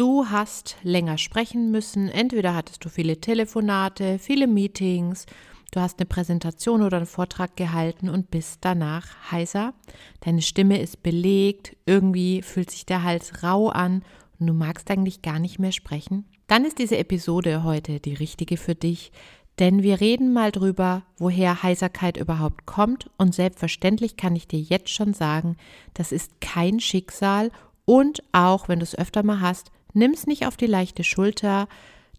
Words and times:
Du 0.00 0.30
hast 0.30 0.78
länger 0.82 1.18
sprechen 1.18 1.70
müssen. 1.70 2.08
Entweder 2.08 2.54
hattest 2.54 2.82
du 2.82 2.88
viele 2.88 3.20
Telefonate, 3.20 4.18
viele 4.18 4.46
Meetings, 4.46 5.26
du 5.72 5.80
hast 5.80 5.98
eine 5.98 6.06
Präsentation 6.06 6.80
oder 6.80 6.96
einen 6.96 7.04
Vortrag 7.04 7.54
gehalten 7.54 8.08
und 8.08 8.30
bist 8.30 8.60
danach 8.62 9.30
heiser. 9.30 9.74
Deine 10.20 10.40
Stimme 10.40 10.80
ist 10.80 11.02
belegt, 11.02 11.76
irgendwie 11.84 12.40
fühlt 12.40 12.70
sich 12.70 12.86
der 12.86 13.02
Hals 13.02 13.42
rau 13.42 13.68
an 13.68 14.02
und 14.38 14.46
du 14.46 14.54
magst 14.54 14.90
eigentlich 14.90 15.20
gar 15.20 15.38
nicht 15.38 15.58
mehr 15.58 15.70
sprechen. 15.70 16.24
Dann 16.46 16.64
ist 16.64 16.78
diese 16.78 16.96
Episode 16.96 17.62
heute 17.62 18.00
die 18.00 18.14
richtige 18.14 18.56
für 18.56 18.74
dich, 18.74 19.12
denn 19.58 19.82
wir 19.82 20.00
reden 20.00 20.32
mal 20.32 20.50
drüber, 20.50 21.02
woher 21.18 21.62
Heiserkeit 21.62 22.16
überhaupt 22.16 22.64
kommt 22.64 23.10
und 23.18 23.34
selbstverständlich 23.34 24.16
kann 24.16 24.34
ich 24.34 24.48
dir 24.48 24.60
jetzt 24.60 24.88
schon 24.88 25.12
sagen, 25.12 25.58
das 25.92 26.10
ist 26.10 26.40
kein 26.40 26.80
Schicksal 26.80 27.50
und 27.84 28.22
auch 28.32 28.68
wenn 28.68 28.78
du 28.78 28.84
es 28.84 28.96
öfter 28.96 29.22
mal 29.22 29.42
hast, 29.42 29.70
nimm 29.92 30.12
es 30.12 30.26
nicht 30.26 30.46
auf 30.46 30.56
die 30.56 30.66
leichte 30.66 31.04
Schulter, 31.04 31.68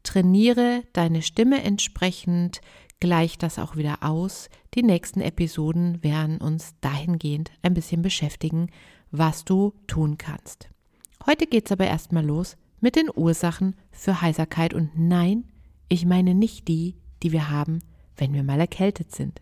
trainiere 0.03 0.84
deine 0.93 1.21
Stimme 1.21 1.63
entsprechend, 1.63 2.62
gleich 2.99 3.38
das 3.38 3.59
auch 3.59 3.75
wieder 3.75 4.03
aus. 4.03 4.49
Die 4.73 4.84
nächsten 4.84 5.21
Episoden 5.21 6.03
werden 6.03 6.39
uns 6.39 6.76
dahingehend 6.81 7.52
ein 7.62 7.73
bisschen 7.73 8.02
beschäftigen, 8.02 8.70
was 9.12 9.43
du 9.43 9.73
tun 9.88 10.17
kannst. 10.17 10.70
Heute 11.26 11.45
geht 11.45 11.65
es 11.65 11.71
aber 11.71 11.85
erstmal 11.85 12.26
los 12.26 12.57
mit 12.79 12.95
den 12.95 13.09
Ursachen 13.13 13.76
für 13.91 14.21
Heiserkeit 14.21 14.73
und 14.73 14.91
nein, 14.95 15.45
ich 15.90 16.05
meine 16.05 16.34
nicht 16.34 16.67
die, 16.67 16.95
die 17.21 17.31
wir 17.31 17.49
haben, 17.49 17.79
wenn 18.17 18.34
wir 18.34 18.43
mal 18.43 18.59
erkältet 18.59 19.13
sind. 19.13 19.41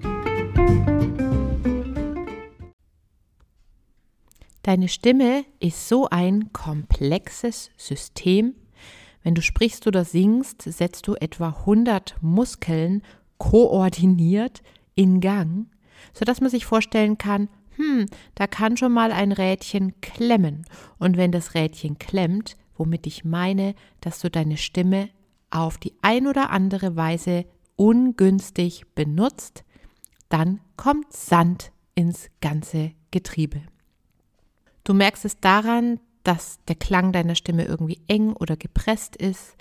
Deine 4.63 4.87
Stimme 4.87 5.43
ist 5.59 5.89
so 5.89 6.07
ein 6.09 6.53
komplexes 6.53 7.71
System. 7.77 8.55
Wenn 9.23 9.35
du 9.35 9.41
sprichst 9.41 9.87
oder 9.87 10.05
singst, 10.05 10.61
setzt 10.61 11.07
du 11.07 11.15
etwa 11.15 11.49
100 11.49 12.15
Muskeln 12.21 13.01
koordiniert 13.37 14.61
in 14.95 15.19
Gang, 15.19 15.65
sodass 16.13 16.41
man 16.41 16.51
sich 16.51 16.65
vorstellen 16.65 17.17
kann, 17.17 17.49
hm, 17.75 18.05
da 18.35 18.45
kann 18.47 18.77
schon 18.77 18.91
mal 18.91 19.11
ein 19.11 19.31
Rädchen 19.31 19.99
klemmen. 19.99 20.65
Und 20.99 21.17
wenn 21.17 21.31
das 21.31 21.55
Rädchen 21.55 21.97
klemmt, 21.97 22.55
womit 22.77 23.07
ich 23.07 23.25
meine, 23.25 23.73
dass 23.99 24.19
du 24.19 24.29
deine 24.29 24.57
Stimme 24.57 25.09
auf 25.49 25.79
die 25.79 25.95
ein 26.01 26.27
oder 26.27 26.51
andere 26.51 26.95
Weise 26.95 27.45
ungünstig 27.75 28.85
benutzt, 28.93 29.63
dann 30.31 30.59
kommt 30.77 31.13
Sand 31.13 31.71
ins 31.95 32.29
ganze 32.39 32.91
Getriebe. 33.11 33.61
Du 34.83 34.93
merkst 34.93 35.25
es 35.25 35.39
daran, 35.39 35.99
dass 36.23 36.59
der 36.67 36.75
Klang 36.75 37.11
deiner 37.11 37.35
Stimme 37.35 37.65
irgendwie 37.65 38.01
eng 38.07 38.33
oder 38.33 38.55
gepresst 38.55 39.15
ist, 39.15 39.55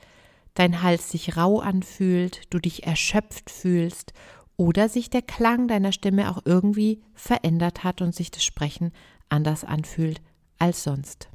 dein 0.55 0.83
Hals 0.83 1.11
sich 1.11 1.37
rau 1.37 1.61
anfühlt, 1.61 2.43
du 2.51 2.59
dich 2.59 2.87
erschöpft 2.87 3.51
fühlst 3.51 4.13
oder 4.57 4.89
sich 4.89 5.11
der 5.11 5.23
Klang 5.23 5.69
deiner 5.69 5.93
Stimme 5.93 6.31
auch 6.31 6.43
irgendwie 6.45 7.03
verändert 7.15 7.83
hat 7.83 8.03
und 8.03 8.15
sich 8.15 8.31
das 8.31 8.45
Sprechen 8.45 8.93
anders 9.29 9.65
anfühlt 9.65 10.21
als 10.59 10.85
sonst. 10.85 11.29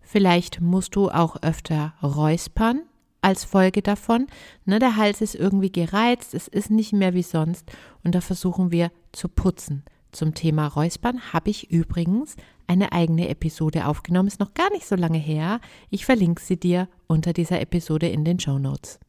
Vielleicht 0.00 0.60
musst 0.60 0.96
du 0.96 1.10
auch 1.10 1.42
öfter 1.42 1.94
räuspern 2.02 2.82
als 3.24 3.44
Folge 3.44 3.82
davon. 3.82 4.26
Ne, 4.64 4.78
der 4.78 4.96
Hals 4.96 5.20
ist 5.20 5.34
irgendwie 5.34 5.72
gereizt, 5.72 6.34
es 6.34 6.46
ist 6.46 6.70
nicht 6.70 6.92
mehr 6.92 7.14
wie 7.14 7.22
sonst 7.22 7.70
und 8.04 8.14
da 8.14 8.20
versuchen 8.20 8.70
wir 8.70 8.92
zu 9.12 9.28
putzen. 9.28 9.82
Zum 10.12 10.34
Thema 10.34 10.68
Räuspern 10.68 11.32
habe 11.32 11.50
ich 11.50 11.70
übrigens 11.70 12.36
eine 12.68 12.92
eigene 12.92 13.28
Episode 13.28 13.86
aufgenommen, 13.86 14.28
ist 14.28 14.38
noch 14.38 14.54
gar 14.54 14.70
nicht 14.70 14.86
so 14.86 14.94
lange 14.94 15.18
her. 15.18 15.60
Ich 15.90 16.04
verlinke 16.04 16.40
sie 16.40 16.56
dir 16.56 16.88
unter 17.08 17.32
dieser 17.32 17.60
Episode 17.60 18.08
in 18.08 18.24
den 18.24 18.38
Show 18.38 18.58
Notes. 18.58 19.00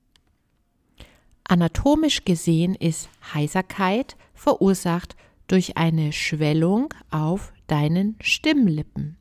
Anatomisch 1.43 2.25
gesehen 2.25 2.73
ist 2.73 3.07
Heiserkeit 3.33 4.17
verursacht 4.33 5.15
durch 5.47 5.77
eine 5.77 6.11
Schwellung 6.11 6.91
auf 7.11 7.53
deinen 7.67 8.15
Stimmlippen. 8.19 9.17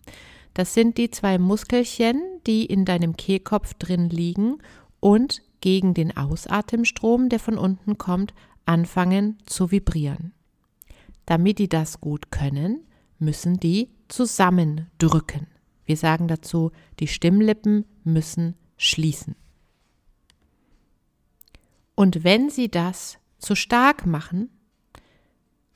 Das 0.55 0.73
sind 0.73 0.97
die 0.97 1.11
zwei 1.11 1.39
Muskelchen, 1.39 2.23
die 2.47 2.65
in 2.65 2.85
deinem 2.85 3.17
Kehlkopf 3.17 3.75
drin 3.75 4.09
liegen 4.09 4.59
und 5.05 5.43
gegen 5.61 5.93
den 5.93 6.17
Ausatemstrom, 6.17 7.29
der 7.29 7.39
von 7.39 7.59
unten 7.59 7.99
kommt, 7.99 8.33
anfangen 8.65 9.37
zu 9.45 9.71
vibrieren. 9.71 10.33
Damit 11.27 11.59
die 11.59 11.69
das 11.69 12.01
gut 12.01 12.31
können, 12.31 12.87
müssen 13.19 13.61
die 13.61 13.91
zusammendrücken. 14.09 15.47
Wir 15.85 15.99
sagen 15.99 16.27
dazu, 16.27 16.73
die 17.01 17.07
Stimmlippen 17.07 17.85
müssen 18.03 18.55
schließen. 18.79 19.37
Und 21.95 22.25
wenn 22.25 22.49
sie 22.49 22.71
das 22.71 23.19
zu 23.39 23.55
stark 23.55 24.07
machen, 24.07 24.49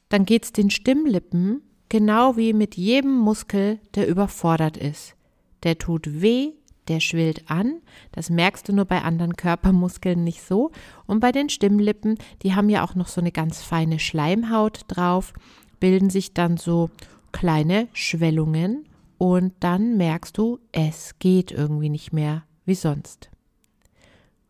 dann 0.09 0.25
geht 0.25 0.45
es 0.45 0.53
den 0.53 0.71
Stimmlippen 0.71 1.61
genau 1.91 2.39
wie 2.39 2.55
mit 2.55 2.79
jedem 2.79 3.15
Muskel, 3.15 3.79
der 3.95 4.09
überfordert 4.09 4.79
ist. 4.79 5.17
Der 5.65 5.77
tut 5.77 6.23
weh, 6.23 6.55
der 6.89 7.01
schwillt 7.01 7.51
an. 7.51 7.81
Das 8.13 8.31
merkst 8.31 8.69
du 8.69 8.73
nur 8.73 8.85
bei 8.85 9.03
anderen 9.03 9.37
Körpermuskeln 9.37 10.25
nicht 10.25 10.43
so. 10.43 10.71
Und 11.07 11.21
bei 11.21 11.33
den 11.33 11.49
Stimmlippen, 11.49 12.19
die 12.43 12.55
haben 12.55 12.69
ja 12.69 12.85
auch 12.85 12.95
noch 12.95 13.09
so 13.09 13.21
eine 13.21 13.33
ganz 13.33 13.63
feine 13.63 13.99
Schleimhaut 13.99 14.83
drauf, 14.89 15.33
bilden 15.81 16.11
sich 16.11 16.35
dann 16.35 16.57
so 16.57 16.91
kleine 17.33 17.89
Schwellungen 17.93 18.89
und 19.19 19.53
dann 19.61 19.97
merkst 19.97 20.39
du, 20.39 20.59
es 20.73 21.19
geht 21.19 21.51
irgendwie 21.51 21.91
nicht 21.91 22.13
mehr 22.13 22.45
wie 22.65 22.75
sonst. 22.75 23.31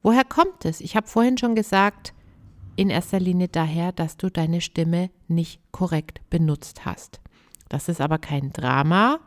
Woher 0.02 0.24
kommt 0.24 0.64
es? 0.64 0.80
Ich 0.80 0.96
habe 0.96 1.06
vorhin 1.06 1.38
schon 1.38 1.54
gesagt, 1.54 2.14
in 2.76 2.90
erster 2.90 3.18
Linie 3.18 3.48
daher, 3.48 3.92
dass 3.92 4.16
du 4.16 4.30
deine 4.30 4.60
Stimme 4.60 5.10
nicht 5.26 5.60
korrekt 5.72 6.20
benutzt 6.30 6.84
hast. 6.84 7.20
Das 7.68 7.88
ist 7.88 8.00
aber 8.00 8.18
kein 8.18 8.52
Drama, 8.52 9.18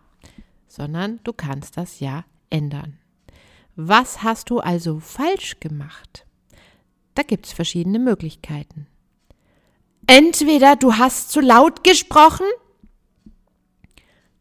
sondern 0.67 1.19
du 1.23 1.33
kannst 1.33 1.75
das 1.75 1.99
ja 1.99 2.23
ändern. 2.49 3.00
Was 3.83 4.21
hast 4.21 4.51
du 4.51 4.59
also 4.59 4.99
falsch 4.99 5.59
gemacht? 5.59 6.27
Da 7.15 7.23
gibt 7.23 7.47
es 7.47 7.51
verschiedene 7.51 7.97
Möglichkeiten. 7.97 8.85
Entweder 10.05 10.75
du 10.75 10.97
hast 10.97 11.31
zu 11.31 11.39
laut 11.39 11.83
gesprochen, 11.83 12.45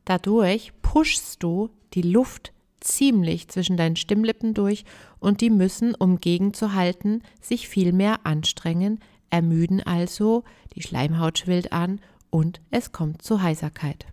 dadurch 0.05 0.75
pushst 0.83 1.43
du 1.43 1.71
die 1.95 2.03
Luft 2.03 2.53
ziemlich 2.81 3.49
zwischen 3.49 3.79
deinen 3.79 3.97
Stimmlippen 3.97 4.53
durch 4.53 4.85
und 5.21 5.41
die 5.41 5.49
müssen, 5.49 5.95
um 5.95 6.21
gegenzuhalten, 6.21 7.23
sich 7.41 7.67
viel 7.67 7.95
mehr 7.95 8.27
anstrengen, 8.27 9.01
ermüden 9.31 9.83
also, 9.83 10.45
die 10.75 10.83
Schleimhaut 10.83 11.39
schwillt 11.39 11.73
an 11.73 12.03
und 12.29 12.61
es 12.71 12.93
kommt 12.93 13.23
zu 13.23 13.41
Heiserkeit. 13.41 14.05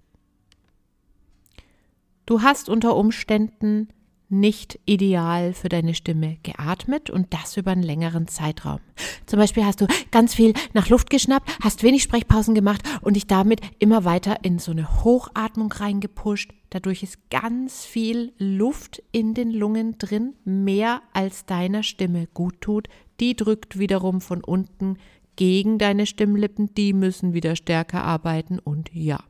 Du 2.26 2.44
hast 2.44 2.70
unter 2.70 2.96
Umständen 2.96 3.90
nicht 4.30 4.80
ideal 4.86 5.54
für 5.54 5.70
deine 5.70 5.94
Stimme 5.94 6.38
geatmet 6.44 7.10
und 7.10 7.34
das 7.34 7.56
über 7.58 7.72
einen 7.72 7.84
längeren 7.84 8.28
Zeitraum. 8.28 8.80
Zum 9.26 9.40
Beispiel 9.40 9.66
hast 9.66 9.82
du 9.82 9.88
ganz 10.12 10.34
viel 10.34 10.54
nach 10.74 10.90
Luft 10.90 11.10
geschnappt, 11.10 11.50
hast 11.62 11.84
wenig 11.84 12.04
Sprechpausen 12.04 12.56
gemacht 12.56 12.82
und 13.02 13.16
dich 13.16 13.28
damit 13.28 13.62
immer 13.80 14.06
weiter 14.06 14.44
in 14.44 14.60
so 14.60 14.72
eine 14.72 15.04
Hochatmung 15.04 15.72
reingepusht. 15.72 16.52
Dadurch 16.70 17.04
ist 17.04 17.30
ganz 17.30 17.86
viel 17.86 18.34
Luft 18.38 19.02
in 19.12 19.34
den 19.34 19.52
Lungen 19.52 19.98
drin, 19.98 20.34
mehr 20.44 21.02
als 21.14 21.46
deiner 21.46 21.84
Stimme 21.84 22.28
gut 22.34 22.60
tut. 22.62 22.88
Die 23.20 23.36
drückt 23.36 23.80
wiederum 23.80 24.22
von 24.22 24.44
unten 24.44 24.98
gegen 25.38 25.78
deine 25.78 26.06
Stimmlippen, 26.06 26.74
die 26.74 26.94
müssen 26.94 27.34
wieder 27.34 27.56
stärker 27.56 28.04
arbeiten 28.04 28.60
und 28.60 28.90
ja, 28.94 29.24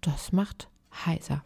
das 0.00 0.32
macht 0.32 0.68
heiser. 1.06 1.44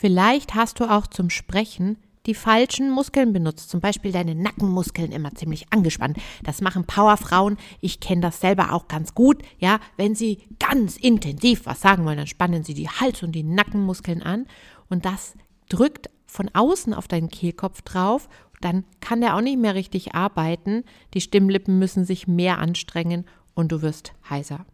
Vielleicht 0.00 0.54
hast 0.54 0.80
du 0.80 0.90
auch 0.90 1.06
zum 1.06 1.28
Sprechen 1.28 1.98
die 2.24 2.32
falschen 2.32 2.90
Muskeln 2.90 3.34
benutzt, 3.34 3.68
zum 3.68 3.80
Beispiel 3.80 4.12
deine 4.12 4.34
Nackenmuskeln 4.34 5.12
immer 5.12 5.34
ziemlich 5.34 5.70
angespannt. 5.74 6.16
Das 6.42 6.62
machen 6.62 6.86
Powerfrauen. 6.86 7.58
Ich 7.82 8.00
kenne 8.00 8.22
das 8.22 8.40
selber 8.40 8.72
auch 8.72 8.88
ganz 8.88 9.14
gut. 9.14 9.42
Ja, 9.58 9.78
wenn 9.98 10.14
sie 10.14 10.38
ganz 10.58 10.96
intensiv 10.96 11.66
was 11.66 11.82
sagen 11.82 12.06
wollen, 12.06 12.16
dann 12.16 12.26
spannen 12.26 12.64
sie 12.64 12.72
die 12.72 12.88
Hals- 12.88 13.22
und 13.22 13.32
die 13.32 13.42
Nackenmuskeln 13.42 14.22
an 14.22 14.46
und 14.88 15.04
das 15.04 15.34
drückt 15.68 16.08
von 16.24 16.48
außen 16.54 16.94
auf 16.94 17.06
deinen 17.06 17.28
Kehlkopf 17.28 17.82
drauf. 17.82 18.30
Dann 18.62 18.84
kann 19.00 19.20
der 19.20 19.36
auch 19.36 19.42
nicht 19.42 19.58
mehr 19.58 19.74
richtig 19.74 20.14
arbeiten. 20.14 20.84
Die 21.12 21.20
Stimmlippen 21.20 21.78
müssen 21.78 22.06
sich 22.06 22.26
mehr 22.26 22.58
anstrengen 22.58 23.26
und 23.52 23.70
du 23.70 23.82
wirst 23.82 24.14
heiser. 24.30 24.64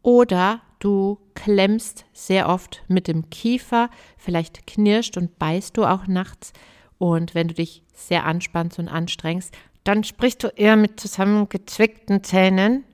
Oder 0.00 0.62
du 0.78 1.18
klemmst 1.34 2.04
sehr 2.12 2.48
oft 2.48 2.82
mit 2.88 3.08
dem 3.08 3.30
Kiefer, 3.30 3.90
vielleicht 4.16 4.66
knirscht 4.66 5.16
und 5.16 5.38
beißt 5.38 5.76
du 5.76 5.84
auch 5.84 6.06
nachts. 6.06 6.52
Und 6.98 7.34
wenn 7.34 7.48
du 7.48 7.54
dich 7.54 7.82
sehr 7.94 8.24
anspannst 8.24 8.78
und 8.78 8.88
anstrengst, 8.88 9.54
dann 9.84 10.04
sprichst 10.04 10.42
du 10.44 10.48
eher 10.48 10.76
mit 10.76 11.00
zusammengezwickten 11.00 12.22
Zähnen. 12.24 12.84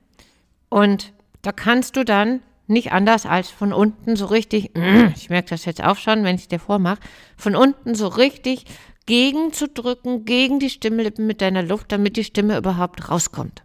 Und 0.68 1.12
da 1.42 1.52
kannst 1.52 1.96
du 1.96 2.04
dann 2.04 2.40
nicht 2.66 2.92
anders 2.92 3.26
als 3.26 3.50
von 3.50 3.72
unten 3.72 4.16
so 4.16 4.26
richtig, 4.26 4.70
ich 5.16 5.30
merke 5.30 5.50
das 5.50 5.64
jetzt 5.64 5.82
auch 5.82 5.96
schon, 5.96 6.24
wenn 6.24 6.36
ich 6.36 6.48
dir 6.48 6.60
vormache, 6.60 7.00
von 7.36 7.56
unten 7.56 7.94
so 7.94 8.08
richtig 8.08 8.64
gegenzudrücken, 9.06 10.24
gegen 10.24 10.60
die 10.60 10.70
Stimmlippen 10.70 11.26
mit 11.26 11.42
deiner 11.42 11.62
Luft, 11.62 11.92
damit 11.92 12.16
die 12.16 12.24
Stimme 12.24 12.56
überhaupt 12.56 13.10
rauskommt 13.10 13.63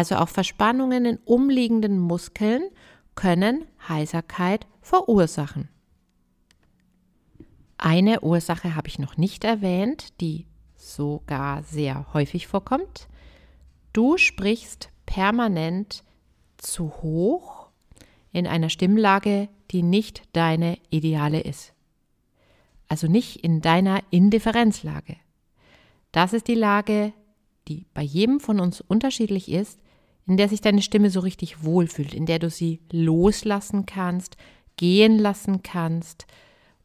also 0.00 0.16
auch 0.16 0.30
Verspannungen 0.30 1.04
in 1.04 1.18
umliegenden 1.26 1.98
Muskeln, 1.98 2.62
können 3.16 3.66
Heiserkeit 3.86 4.66
verursachen. 4.80 5.68
Eine 7.76 8.22
Ursache 8.22 8.74
habe 8.74 8.88
ich 8.88 8.98
noch 8.98 9.18
nicht 9.18 9.44
erwähnt, 9.44 10.18
die 10.22 10.46
sogar 10.74 11.64
sehr 11.64 12.06
häufig 12.14 12.46
vorkommt. 12.46 13.08
Du 13.92 14.16
sprichst 14.16 14.88
permanent 15.04 16.02
zu 16.56 16.88
hoch 17.02 17.68
in 18.32 18.46
einer 18.46 18.70
Stimmlage, 18.70 19.50
die 19.70 19.82
nicht 19.82 20.22
deine 20.32 20.78
ideale 20.88 21.40
ist. 21.40 21.74
Also 22.88 23.06
nicht 23.06 23.44
in 23.44 23.60
deiner 23.60 24.00
Indifferenzlage. 24.08 25.16
Das 26.10 26.32
ist 26.32 26.48
die 26.48 26.54
Lage, 26.54 27.12
die 27.68 27.86
bei 27.94 28.02
jedem 28.02 28.40
von 28.40 28.60
uns 28.60 28.80
unterschiedlich 28.80 29.50
ist, 29.50 29.79
in 30.30 30.36
der 30.36 30.48
sich 30.48 30.60
deine 30.60 30.80
Stimme 30.80 31.10
so 31.10 31.18
richtig 31.18 31.64
wohlfühlt, 31.64 32.14
in 32.14 32.24
der 32.24 32.38
du 32.38 32.50
sie 32.50 32.78
loslassen 32.92 33.84
kannst, 33.84 34.36
gehen 34.76 35.18
lassen 35.18 35.64
kannst 35.64 36.28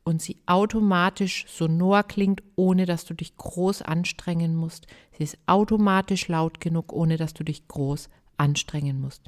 und 0.04 0.20
sie 0.20 0.38
automatisch 0.48 1.46
sonor 1.48 2.02
klingt, 2.02 2.42
ohne 2.56 2.88
dass 2.88 3.06
du 3.06 3.14
dich 3.14 3.38
groß 3.38 3.84
anstrengen 3.84 4.56
musst. 4.56 4.88
Sie 5.16 5.26
ist 5.26 5.38
automatisch 5.46 6.28
laut 6.28 6.60
genug, 6.60 6.92
ohne 6.92 7.18
dass 7.18 7.36
du 7.36 7.44
dich 7.44 7.68
groß 7.68 8.10
anstrengen 8.38 9.00
musst. 9.00 9.22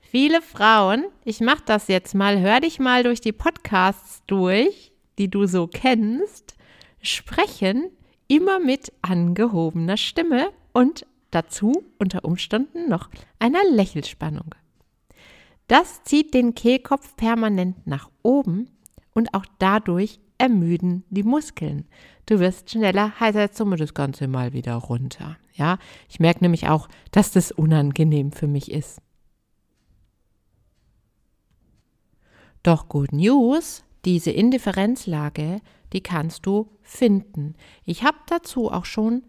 Viele 0.00 0.42
Frauen, 0.42 1.04
ich 1.24 1.38
mache 1.38 1.62
das 1.64 1.86
jetzt 1.86 2.16
mal, 2.16 2.40
hör 2.40 2.58
dich 2.58 2.80
mal 2.80 3.04
durch 3.04 3.20
die 3.20 3.30
Podcasts 3.30 4.24
durch, 4.26 4.90
die 5.16 5.30
du 5.30 5.46
so 5.46 5.68
kennst, 5.68 6.56
sprechen 7.02 7.88
immer 8.26 8.58
mit 8.58 8.92
angehobener 9.00 9.96
Stimme 9.96 10.50
und 10.72 11.06
dazu 11.30 11.84
unter 11.98 12.24
Umständen 12.24 12.88
noch 12.88 13.08
einer 13.38 13.62
Lächelspannung. 13.70 14.54
Das 15.66 16.02
zieht 16.02 16.32
den 16.32 16.54
Kehlkopf 16.54 17.14
permanent 17.16 17.86
nach 17.86 18.10
oben 18.22 18.70
und 19.12 19.34
auch 19.34 19.44
dadurch 19.58 20.20
ermüden 20.38 21.04
die 21.10 21.24
Muskeln. 21.24 21.86
Du 22.26 22.40
wirst 22.40 22.70
schneller, 22.70 23.12
jetzt 23.20 23.62
wir 23.64 23.76
das 23.76 23.94
Ganze 23.94 24.28
mal 24.28 24.52
wieder 24.52 24.74
runter. 24.74 25.36
Ja, 25.54 25.78
ich 26.08 26.20
merke 26.20 26.40
nämlich 26.40 26.68
auch, 26.68 26.88
dass 27.10 27.32
das 27.32 27.52
unangenehm 27.52 28.32
für 28.32 28.46
mich 28.46 28.70
ist. 28.70 29.00
Doch 32.62 32.88
Good 32.88 33.12
News, 33.12 33.84
diese 34.04 34.30
Indifferenzlage, 34.30 35.60
die 35.92 36.02
kannst 36.02 36.46
du 36.46 36.70
finden. 36.82 37.54
Ich 37.84 38.04
habe 38.04 38.18
dazu 38.26 38.70
auch 38.70 38.84
schon 38.84 39.22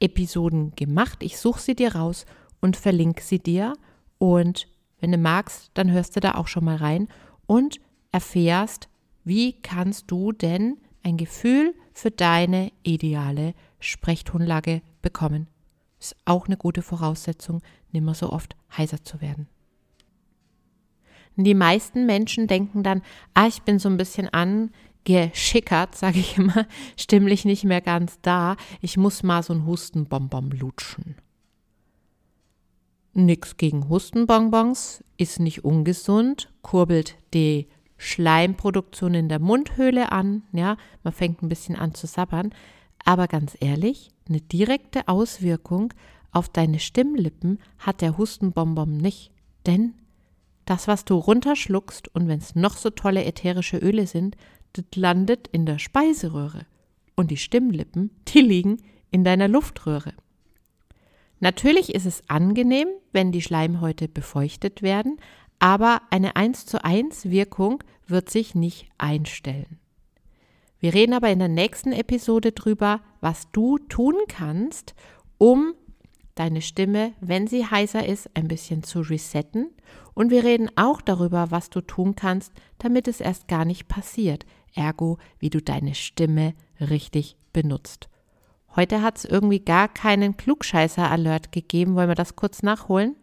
Episoden 0.00 0.72
gemacht. 0.76 1.22
Ich 1.22 1.38
suche 1.38 1.60
sie 1.60 1.74
dir 1.74 1.94
raus 1.94 2.26
und 2.60 2.76
verlinke 2.76 3.22
sie 3.22 3.38
dir. 3.38 3.74
Und 4.18 4.68
wenn 5.00 5.12
du 5.12 5.18
magst, 5.18 5.70
dann 5.74 5.90
hörst 5.90 6.16
du 6.16 6.20
da 6.20 6.34
auch 6.34 6.48
schon 6.48 6.64
mal 6.64 6.76
rein 6.76 7.08
und 7.46 7.80
erfährst, 8.12 8.88
wie 9.24 9.60
kannst 9.60 10.10
du 10.10 10.32
denn 10.32 10.78
ein 11.02 11.16
Gefühl 11.16 11.74
für 11.92 12.10
deine 12.10 12.72
ideale 12.82 13.54
Sprechtonlage 13.78 14.82
bekommen. 15.02 15.48
Ist 16.00 16.16
auch 16.24 16.46
eine 16.46 16.56
gute 16.56 16.82
Voraussetzung, 16.82 17.62
nimmer 17.92 18.14
so 18.14 18.30
oft 18.30 18.56
heiser 18.76 19.02
zu 19.04 19.20
werden. 19.20 19.48
Die 21.36 21.54
meisten 21.54 22.06
Menschen 22.06 22.46
denken 22.46 22.82
dann, 22.82 23.02
ah, 23.34 23.46
ich 23.46 23.62
bin 23.62 23.78
so 23.78 23.88
ein 23.88 23.96
bisschen 23.96 24.28
an, 24.28 24.70
geschickert, 25.04 25.94
sage 25.94 26.18
ich 26.18 26.36
immer, 26.36 26.66
stimmlich 26.96 27.44
nicht 27.44 27.64
mehr 27.64 27.80
ganz 27.80 28.18
da. 28.22 28.56
Ich 28.80 28.96
muss 28.96 29.22
mal 29.22 29.42
so 29.42 29.52
ein 29.52 29.66
Hustenbonbon 29.66 30.50
lutschen. 30.50 31.16
Nix 33.12 33.56
gegen 33.56 33.88
Hustenbonbons, 33.88 35.04
ist 35.16 35.38
nicht 35.38 35.64
ungesund, 35.64 36.52
kurbelt 36.62 37.16
die 37.32 37.68
Schleimproduktion 37.96 39.14
in 39.14 39.28
der 39.28 39.38
Mundhöhle 39.38 40.10
an, 40.10 40.42
ja, 40.52 40.76
man 41.04 41.12
fängt 41.12 41.42
ein 41.42 41.48
bisschen 41.48 41.76
an 41.76 41.94
zu 41.94 42.08
sabbern, 42.08 42.52
aber 43.04 43.28
ganz 43.28 43.56
ehrlich, 43.60 44.10
eine 44.28 44.40
direkte 44.40 45.06
Auswirkung 45.06 45.94
auf 46.32 46.48
deine 46.48 46.80
Stimmlippen 46.80 47.60
hat 47.78 48.00
der 48.00 48.18
Hustenbonbon 48.18 48.96
nicht, 48.96 49.30
denn 49.66 49.94
das, 50.64 50.88
was 50.88 51.04
du 51.04 51.14
runterschluckst 51.14 52.12
und 52.14 52.26
wenn 52.26 52.38
es 52.38 52.54
noch 52.54 52.76
so 52.76 52.90
tolle 52.90 53.24
ätherische 53.24 53.76
Öle 53.76 54.06
sind, 54.06 54.36
das 54.74 54.84
landet 54.94 55.48
in 55.48 55.64
der 55.64 55.78
Speiseröhre 55.78 56.66
und 57.16 57.30
die 57.30 57.36
Stimmlippen, 57.36 58.10
die 58.28 58.40
liegen 58.40 58.82
in 59.10 59.24
deiner 59.24 59.48
Luftröhre. 59.48 60.12
Natürlich 61.40 61.94
ist 61.94 62.06
es 62.06 62.22
angenehm, 62.28 62.88
wenn 63.12 63.32
die 63.32 63.42
Schleimhäute 63.42 64.08
befeuchtet 64.08 64.82
werden, 64.82 65.18
aber 65.58 66.02
eine 66.10 66.36
1 66.36 66.66
zu 66.66 66.84
1 66.84 67.30
Wirkung 67.30 67.82
wird 68.06 68.30
sich 68.30 68.54
nicht 68.54 68.88
einstellen. 68.98 69.78
Wir 70.78 70.92
reden 70.92 71.14
aber 71.14 71.30
in 71.30 71.38
der 71.38 71.48
nächsten 71.48 71.92
Episode 71.92 72.52
drüber, 72.52 73.00
was 73.20 73.50
du 73.52 73.78
tun 73.78 74.16
kannst, 74.28 74.94
um 75.38 75.74
deine 76.34 76.60
Stimme, 76.60 77.12
wenn 77.20 77.46
sie 77.46 77.64
heißer 77.64 78.06
ist, 78.06 78.28
ein 78.34 78.48
bisschen 78.48 78.82
zu 78.82 79.00
resetten. 79.00 79.70
Und 80.14 80.30
wir 80.30 80.44
reden 80.44 80.70
auch 80.76 81.00
darüber, 81.00 81.50
was 81.50 81.70
du 81.70 81.80
tun 81.80 82.16
kannst, 82.16 82.52
damit 82.78 83.08
es 83.08 83.20
erst 83.20 83.48
gar 83.48 83.64
nicht 83.64 83.88
passiert 83.88 84.44
ergo 84.74 85.18
wie 85.38 85.50
du 85.50 85.60
deine 85.60 85.94
Stimme 85.94 86.54
richtig 86.80 87.36
benutzt. 87.52 88.08
Heute 88.76 89.02
hat 89.02 89.18
es 89.18 89.24
irgendwie 89.24 89.60
gar 89.60 89.88
keinen 89.88 90.36
Klugscheißer-Alert 90.36 91.52
gegeben. 91.52 91.94
Wollen 91.94 92.08
wir 92.08 92.16
das 92.16 92.34
kurz 92.34 92.62
nachholen? 92.62 93.14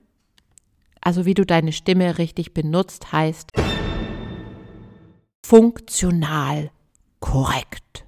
Also 1.02 1.26
wie 1.26 1.34
du 1.34 1.46
deine 1.46 1.74
Stimme 1.74 2.18
richtig 2.18 2.54
benutzt, 2.54 3.12
heißt 3.12 3.52
funktional 5.46 6.72
korrekt. 7.20 8.06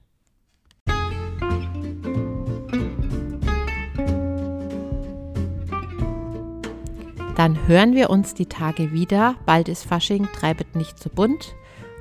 Dann 7.36 7.68
hören 7.68 7.96
wir 7.96 8.10
uns 8.10 8.36
die 8.36 8.46
Tage 8.46 8.94
wieder. 8.94 9.36
Bald 9.46 9.68
ist 9.68 9.84
Fasching, 9.84 10.30
treibet 10.34 10.76
nicht 10.76 11.00
zu 11.00 11.10
bunt 11.10 11.56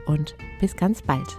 und 0.06 0.36
bis 0.60 0.76
ganz 0.76 1.02
bald. 1.02 1.36